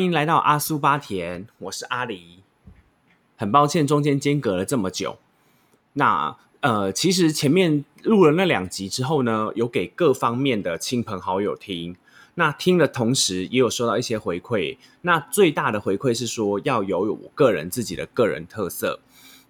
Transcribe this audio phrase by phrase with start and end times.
[0.00, 2.38] 欢迎来到阿苏巴田，我是阿狸。
[3.36, 5.18] 很抱歉中间间隔了这么久。
[5.92, 11.94] 那呃，其实前面录了那两集之后呢，有给各方面的亲朋好友听。
[12.36, 14.78] 那听的同时，也有收到一些回馈。
[15.02, 19.00] 那最大的回馈是说，要有我个人自己的个人特色。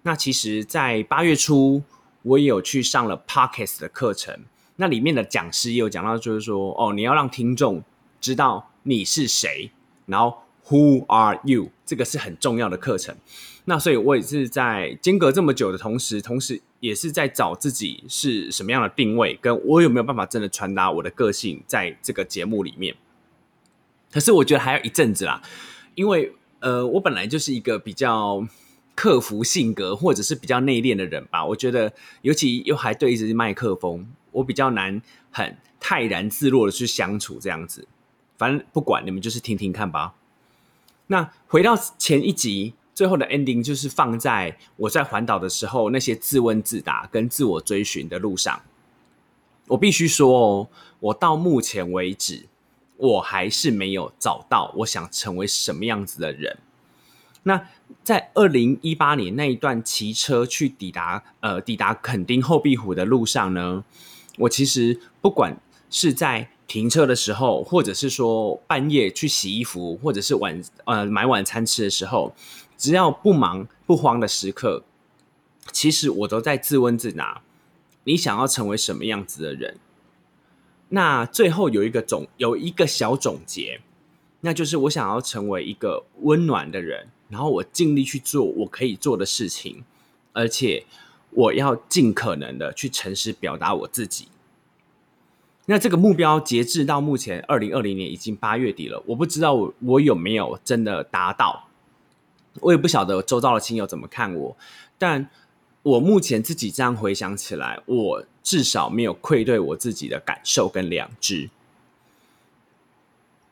[0.01, 1.81] 那其实，在八月初，
[2.23, 4.37] 我也有去上了 Pockets 的课程。
[4.75, 7.81] 那里面的讲师也有讲到，就是说，哦，你要让听众
[8.19, 9.71] 知道你是谁。
[10.11, 11.71] 然后，Who are you？
[11.83, 13.15] 这个是很重要的课程。
[13.65, 22.95] 那所以，我也是在间隔这么久的同时，同时也是在找自己是什么样的定位，跟我有没有办法真的传达我的个性在这个节目里面。
[24.11, 25.41] 可是，我觉得还要一阵子啦，
[25.95, 28.45] 因为呃，我本来就是一个比较
[28.95, 31.45] 克服性格或者是比较内敛的人吧。
[31.45, 37.87] 我觉得，尤其又还对着麦克风，我比较难很泰然自若的去相处这样子。
[38.41, 40.15] 反正不管你们，就是听听看吧。
[41.05, 48.63] 那回到前一集，最后的 ending 就是放在我在环岛的时候那些自问自答跟自我追寻的路上。
[49.67, 50.67] 我必须说哦，
[50.99, 52.47] 我到目前为止，
[52.97, 56.57] 我还是没有找到我想成为什么样子的人。
[57.43, 57.67] 那
[58.03, 63.83] 在二零一八年那一段骑车去抵达呃抵达垦丁后壁湖的路上呢，
[64.39, 65.55] 我其实不管
[65.91, 72.33] 是在停车的时候，或者是说半夜去洗衣服，或者是晚呃买晚餐吃的时候，
[72.77, 74.81] 只要不忙不慌的时刻，
[75.73, 77.41] 其实我都在自问自答：
[78.05, 79.79] 你想要成为什么样子的人？
[80.87, 83.81] 那最后有一个总有一个小总结，
[84.39, 89.83] 那就是我想要成为一个温暖的人，然后我尽力去做我可以做的事情，
[90.31, 90.85] 而且
[91.31, 94.29] 我要尽可能的去诚实表达我自己。
[95.71, 101.69] 那这个目标截至到目前二零二零年已经八月底了，我不知道我我有没有真的达到，
[102.59, 104.57] 我也不晓得周遭的亲友怎么看我，
[104.97, 105.29] 但
[105.81, 111.49] 我目前自己这样回想起来，我至少没有愧对我自己的感受跟良知。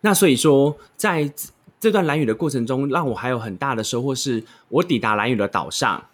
[0.01, 1.31] 那所以说，在
[1.79, 6.07] 这段蓝雨的过程中，让我还有很大的收获，是我抵达蓝雨的岛上，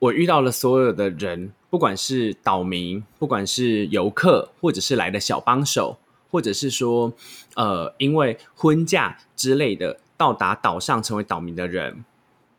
[0.00, 1.52] 我遇到了所有的人。
[1.70, 5.98] 不管是岛民，不管是游客，或者是来的小帮手，
[6.30, 7.12] 或者是说，
[7.56, 12.04] 呃，因为婚嫁之类的到达岛上成为岛民的人，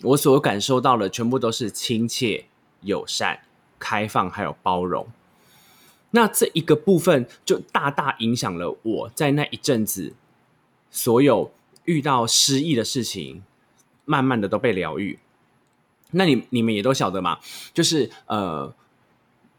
[0.04, 2.46] 我所感受到的全部都是亲切、
[2.82, 3.40] 友善、
[3.80, 5.08] 开放，还有包容。
[6.12, 10.14] 那这一个部分就大大影响了我在那一阵子
[10.92, 11.52] 所有
[11.86, 13.42] 遇到失意的事情，
[14.06, 15.18] 慢慢的都被疗愈。
[16.12, 17.40] 那你你们也都晓得嘛，
[17.74, 18.72] 就是呃。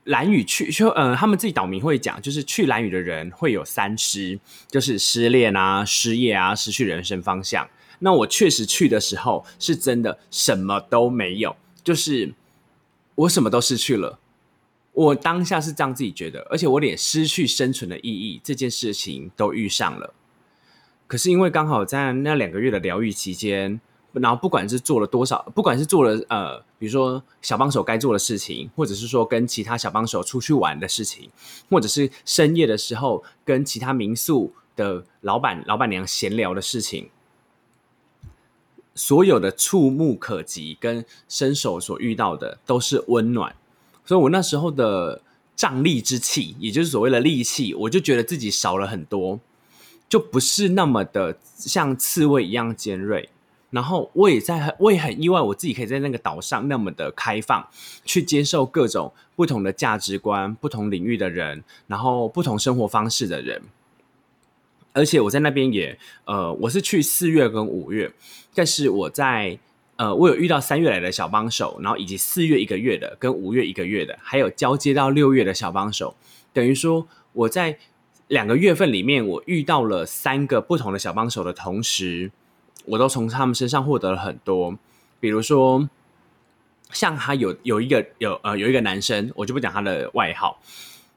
[0.04, 4.38] 蓝雨去就呃，他们自己岛民会讲，就是去蓝雨的人会有三失，
[4.68, 7.68] 就是失恋啊、失业啊、失去人生方向。
[7.98, 12.32] 那我确实去的时候，是真的什么都没有，就是
[13.14, 14.18] 我什么都失去了。
[14.92, 20.14] 我当下是这样自己觉得，而且我连失去生存的意义这件事情都遇上了。
[21.06, 23.80] 可是因为刚好在那两个月的疗愈期间。
[24.12, 31.30] 然后不管是做了多少，不管是做了呃，比如说小帮手该做的事情，或者是说跟其他小帮手出去玩的事情，
[31.70, 37.08] 或者是深夜的时候跟其他民宿的老板、老板娘闲聊的事情，
[38.94, 43.54] 所有的触目可及跟伸手所遇到的都是温暖，
[44.04, 45.22] 所以我那时候的
[45.54, 49.38] 仗力之气，也就是所谓的力气，我就觉得自己少了很多，
[50.08, 53.28] 就不是那么的像刺猬一样尖锐。
[53.70, 57.68] 然后我也在，我也很意外，我自己可以在那个岛上那么的开放，
[58.04, 63.62] 去接受各种不同的价值观、不同领域的人，然后不同生活方式的人。
[64.92, 68.12] 而且我在那边也，呃，我是去四月跟五月，
[68.52, 69.56] 但是我在，
[69.94, 76.16] 呃，我有遇到三月来的小帮手，然后以及四月一个月的，跟五月一个月的，还有交接到六月的小帮手，
[76.52, 77.78] 等于说我在
[78.26, 82.32] 两个月份里面，我遇到了三个不同的小帮手的同时。
[82.90, 84.76] 我都从他们身上获得了很多，
[85.20, 85.88] 比如说，
[86.90, 90.60] 像他有有一个有呃有一个男生，我就不讲他的外号。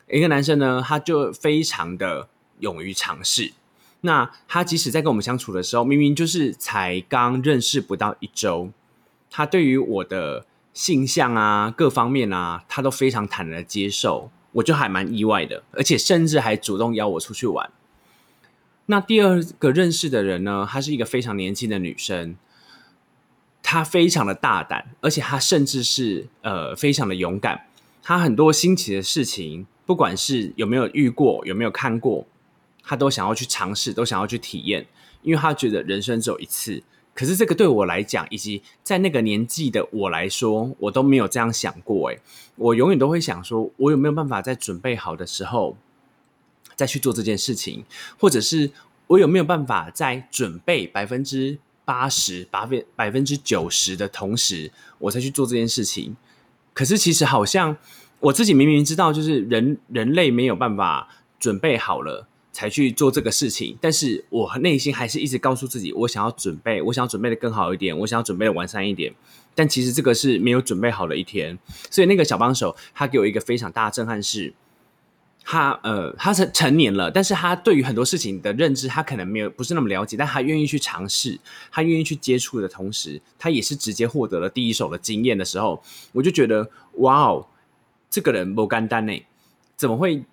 [0.07, 2.27] 一个男生呢，他就非常的
[2.59, 3.53] 勇于尝试。
[4.01, 8.69] 那他即使在跟我们相处的时候，明明就是才刚认识不到一周，
[9.31, 17.71] 他对于我的性向啊各方面啊，他都非常坦然的接受，我就还蛮意外的，而且甚至还主动邀我出去玩。
[18.87, 20.67] 那第二个认识的人呢？
[20.69, 22.35] 她是一个非常年轻的女生，
[23.61, 27.65] 她非常的大胆，而且她甚至是呃非常的勇敢。
[28.01, 32.27] 她很多新奇的事情，不管是有没有遇过，有没有看过，
[32.83, 34.85] 她都想要去尝试，都想要去体验。
[35.21, 36.83] 因为她觉得人生只有一次。
[37.15, 42.09] 可是这个对我来讲，以及在那个年纪的我来说，我都没有这样想过。
[42.09, 42.19] 诶，
[42.55, 45.77] 我永远都会想说，我有没有办法在准备好的时候
[46.75, 47.83] 再去做这件事情，
[48.19, 48.71] 或者是
[49.07, 56.15] 我有没有办法在准备百分之八十、百分百分之九十的同时，我才去做这件事情。
[56.73, 57.77] 可是其实好像
[58.19, 61.07] 我自己明明知道，就是人人类没有办法
[61.39, 62.27] 准备好了。
[62.55, 69.11] 才去做这个事情，但是我内心还是一直告诉自己，我想要准备，我想要准备的更好一点，我想要准备的完善一点。
[69.55, 71.57] 但其实这个是没有准备好的一天，
[71.89, 74.53] 所以那个小帮手他给我一个非常大的震撼是，
[75.43, 81.39] 他呃，他是成年了，但是他对于很多事情的认知，他可能没有不是那么了解，但他愿意去尝试，
[81.71, 87.47] 他愿意去接触的同时，他也是直接获得了第一手的经验的时候，我就觉得哇哦，
[88.09, 89.13] 这个人不干单呢，
[89.75, 90.23] 怎么会？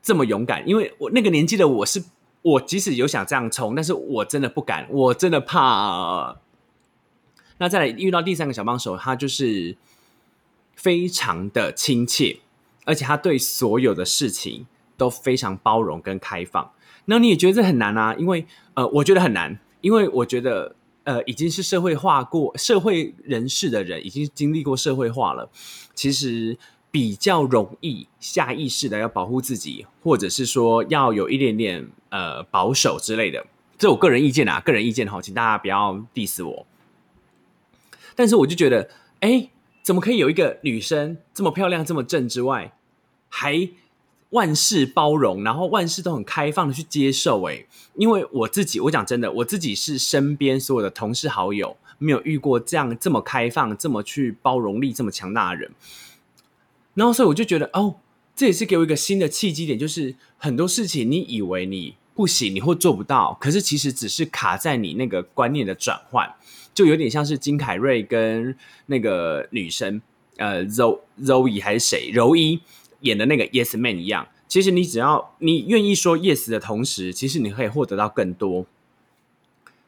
[0.00, 2.02] 这么勇敢，因为我那个年纪的我是，
[2.40, 6.36] 我即使有想这样冲，但是我真的不敢，我真的怕。
[7.58, 9.76] 那再来遇到第三个小帮手，他就是
[10.74, 12.38] 非常的亲切，
[12.88, 16.72] 而且他对所有的事情都非常包容跟开放。
[17.04, 18.14] 那你也觉得这很难啊？
[18.14, 20.74] 因为呃，我觉得很难，因为我觉得
[21.04, 25.50] 呃，已经是社会化过社会人士的人，已经经历过社会化了，
[25.94, 26.58] 其实。
[26.90, 33.46] 比较容易下意识的要保护自己，或者是说要有一点点呃保守之类的，
[33.76, 36.66] 这我个人意见啊，个人意见哈，请大家不要 diss 我。
[38.16, 38.88] 但是我就觉得，
[39.20, 39.50] 哎，
[39.82, 42.72] 怎么可以有一个女生这么漂亮、这么正之外，
[43.28, 43.68] 还
[44.30, 47.42] 万事包容，然后万事都很开放的去接受？
[47.44, 47.64] 哎，
[47.94, 55.70] 因为我自己，我讲真的，我自己是身边所有的同事好友，没有遇过这样这么开放、这么去包容力这么强大的人。
[56.94, 57.96] 然后，所以我就觉得，哦，
[58.34, 66.28] 这也是给我一个新的契机点，就是很多事情你以为你不行，你会做不到，可是其实只是卡在你那个观念的转换，
[66.74, 70.02] 就有点像是金凯瑞跟那个女生，
[70.36, 72.60] 呃，柔柔仪还是谁，柔一
[73.00, 74.28] 演的那个 Yes Man 一样。
[74.46, 78.66] 其实你只要你愿意说 Yes 的同时，其实你可以获得到更多。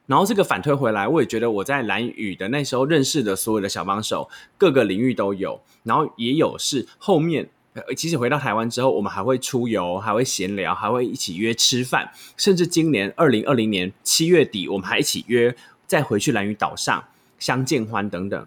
[0.07, 4.29] 然后这个反推回来，我也觉得我在蓝宇的那时候认识的所有的小帮手，
[4.59, 7.49] 各个领域都有，然后也有是后面，
[7.97, 15.55] 其实回到台湾之后，我们还会出游，还会闲聊，还会一起约吃饭，甚至今年二零二零年七月底，我们还一起约
[15.87, 17.05] 再回去蓝屿岛上
[17.39, 18.47] 相见欢等等。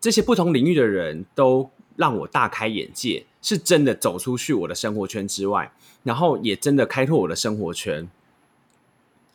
[0.00, 5.72] 这些不同领域的人都让我大开眼界，是真的走出去我的生活圈之外，
[6.04, 8.08] 然后也真的开拓我的生活圈。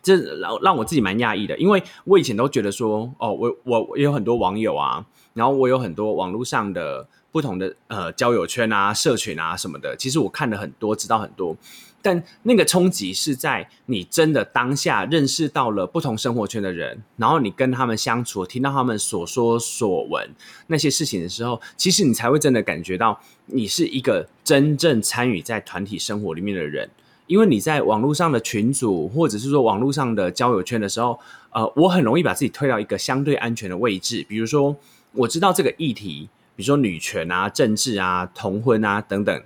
[0.04, 5.06] 这让让我自己蛮讶异的，因为我以前都觉得说，哦，我我也有很多网友啊，
[5.36, 11.56] 然后我有很多网络上的不同的呃交友圈啊、社群啊什么的，其实我看了很多，知道很多，
[12.02, 20.30] 但那个冲击是在你真的当下认识到了不同生活圈的人，然后你跟他们相处，听到他们所说所闻
[20.68, 26.90] 那些事情的时候，其实你才会真的感觉到你是一个真正参与在团体生活里面的人。
[27.28, 31.18] 因为你在网络上的群组，或者是说网络上的交友圈的时候，
[31.52, 34.26] 呃，我很容易把自己推到一个相对安全的位置。
[34.28, 34.76] 比如说，
[35.14, 36.28] 我知道这个议题，
[36.58, 39.42] 比如说女权啊、政治啊、同婚啊等等，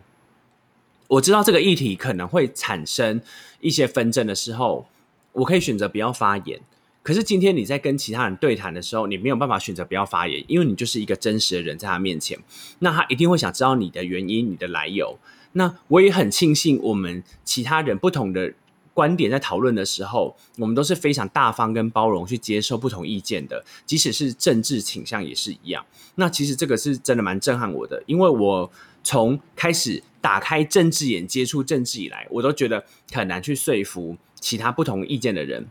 [1.08, 3.22] 我知道这个议题可能会产生
[3.60, 4.88] 一些纷争的时候，
[5.34, 6.60] 我可以选择不要发言。
[7.04, 12.40] 可是今天你在跟其他人对谈的时候，你没有办法选择不要发言，因为你就是一个真实的人在他面前，
[12.80, 15.18] 那他一定会想知道你的原因、你的来由。
[15.52, 18.52] 那我也很庆幸，我们其他人不同的
[18.96, 25.86] 观点在讨论的时候，我们都是非常大方跟包容去接受不同意见的，即使是政治倾向也是一样。
[26.16, 28.72] 那其实这个是真的蛮震撼我的，因为我
[29.06, 32.84] 从开始打开政治眼接触政治以来，我都觉得
[33.14, 35.68] 很难去说服其他不同意见的人。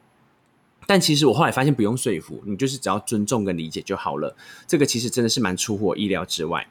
[0.87, 4.37] 但其实我后来发现，不用说服，你就是只要尊重跟理解就好了。
[4.67, 6.69] 这个其实真的是蛮出乎我意料之外。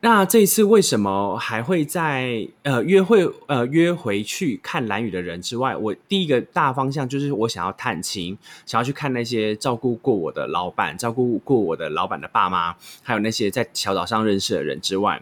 [0.00, 8.36] 那这一次为什么还会在呃约会呃约回去看蓝雨的人之外，我第一个大方向就是我想要探亲，
[8.66, 15.20] 想要去看那些照顾过我的老板，照顾过我的老板的爸妈，还有那些在小岛上认识的人之外，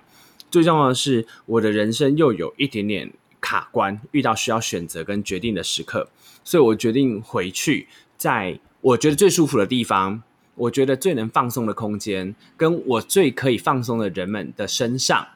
[0.51, 6.11] 最重要的是我的人生又有一点点卡关，遇到需要选择跟决定的时刻，
[6.43, 7.87] 所以我决定回去，
[8.19, 10.23] 在我觉得最舒服的地方。
[10.57, 15.27] 我觉得最能放松的空间，跟我最可以放松的人们的身上，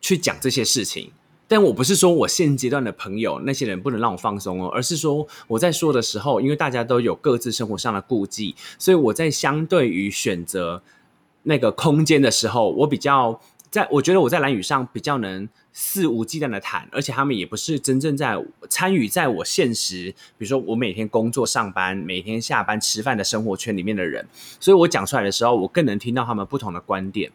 [0.00, 1.12] 去讲这些事情。
[1.48, 10.82] 但我不是说我现阶段的朋友那些人不能让我放松哦，而是说我在说的时候，因为大家都有各自生活上的顾忌，所以我在相对于选择
[11.44, 24.26] 那个空间的时候，我比较在我觉得我在蓝屿上比较能肆无忌惮的谈，而且他们也不是真正在参与在我现实，比如说我每天工作上班、每天下班吃饭的生活圈里面的人，
[24.60, 27.30] 所以我讲出来的时候，我更能听到他们不同的观点。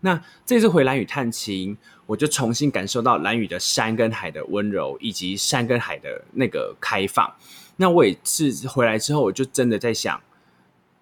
[0.00, 7.34] 那这次回蓝屿探亲，我就重新感受到蓝屿的山跟海的温柔，以及山跟海的那个开放。
[7.76, 10.20] 那我也是回来之后，我就真的在想，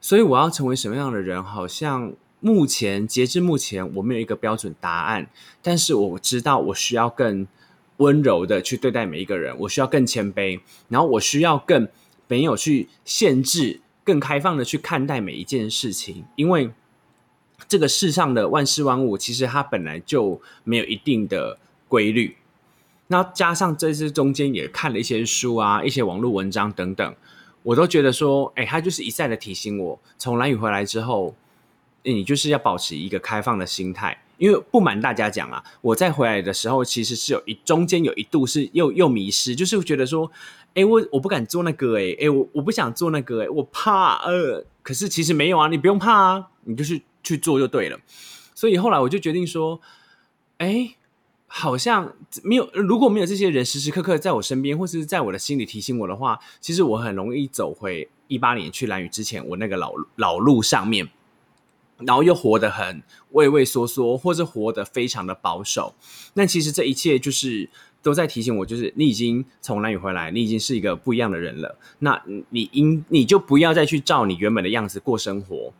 [0.00, 2.12] 所以我要成为什么样的人，好像。
[2.46, 5.28] 目前截至目前，我没有一个标准答案，
[5.60, 7.44] 但是我知道我需要更
[7.96, 11.88] 温柔的去对待每一个人，我需要更谦卑，然后我需要更
[12.28, 16.70] 没有去限制，更开放的去看待每一件事情，因为
[17.66, 22.36] 这个世上的万事万物其实它本来就没有一定的规律。
[23.08, 27.16] 那加上这次中间也看了一些书啊，一些网络文章等等，
[27.64, 31.34] 我都觉得说，哎，他就是一再的提醒我，从蓝雨回来之后。
[32.12, 40.30] 你就是要保持一个开放的心态，因为不瞒大家讲啊，我在回来的时候其实是有一中间有一度是又又迷失，就是觉得说，
[40.74, 47.98] 哎，我我不敢做那个，哎，哎，我我不想做那个，哎，我怕，呃，可是其实没有啊，你不用怕啊，你就是去做就对了。
[48.54, 49.80] 所以后来我就决定说，
[50.58, 50.94] 哎，
[51.46, 61.08] 好像没有，如果没有这些人时时刻刻在我身边，或是在我的心里提醒我的话，其实我很容易走回一八年去蓝雨之前我那个老老路上面。
[61.98, 65.94] 然后又活得很畏畏缩缩，或者活得非常的保守。
[66.34, 67.68] 那其实这一切就是
[68.02, 71.78] 都在提醒我，就是你已经从那里回来，你已经是一个不一样的人了。
[72.00, 75.72] 那你应你就不要再去照你原本的样子过生活。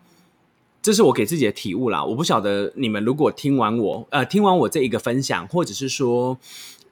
[0.83, 2.05] 这是我给自己的体悟啦。
[2.05, 6.39] 我不晓得你们如果听完我呃听完我这一个分享，或者是说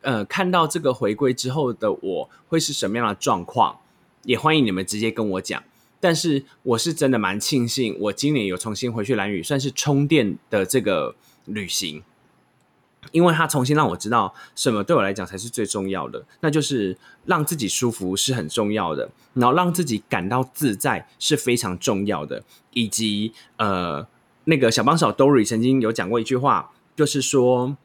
[0.03, 3.79] 呃看到这个回归之后的我会是什么样的状况，
[4.25, 5.63] 也欢迎你们直接跟我讲。
[6.05, 12.03] 但是我是真的蛮庆幸，我今年有重新回去蓝屿，算是充电的这个旅行，
[13.11, 22.45] 因为它重新让我知道什么对我来讲才是最重要的，那就是让自己舒服是很重要的，然后让自己感到自在是非常重要的，
[22.75, 24.07] 以及呃，
[24.45, 27.79] 那个小帮手 Dory 曾经有讲过一句话，就是说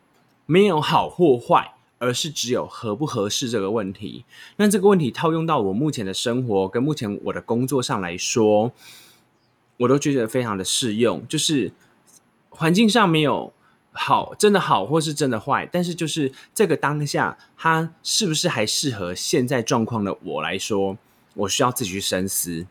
[0.46, 1.72] 没有好或坏。
[2.00, 4.26] 而是只有合不合适这个问题。
[4.58, 8.72] 那这个问题套用到我目前的生活跟目前我的工作上来说，
[9.78, 11.28] 我都觉得非常的适用。
[11.28, 11.72] 就是
[12.50, 13.54] 环境上没有
[13.92, 20.98] 好，真的好，或是真的坏，但是就是这个当下，它是不是还适合现在状况的我来说，
[21.34, 22.66] 我需要自己去深思。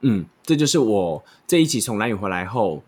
[0.00, 2.82] 嗯，这就是我这一期从蓝屿回来后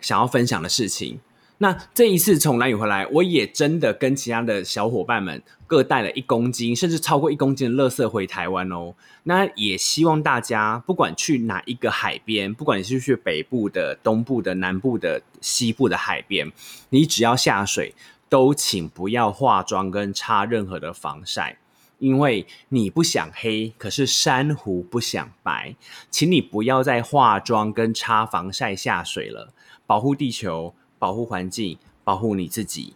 [0.00, 1.20] 想要分享的事情。
[1.62, 8.94] 那这一次从南屿回来，我也真的跟其他的小伙伴们各带了一公斤，甚至超过一公斤的垃圾回台湾哦。
[9.24, 16.50] 那也希望大家不管去哪一个海边，不管你是去北部的、东部的、南部的、西部的海边，
[16.88, 17.94] 你只要下水，
[18.30, 21.58] 都请不要化妆跟擦任何的防晒，
[21.98, 25.76] 因为你不想黑，可是珊瑚不想白，
[26.10, 29.52] 请你不要再化妆跟擦防晒下水了，
[29.86, 30.74] 保护地球。
[31.00, 32.94] 保护环境，保护你自己。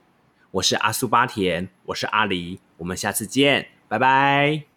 [0.50, 4.73] 我是阿苏巴田，我是阿狸，我们下次见，拜拜。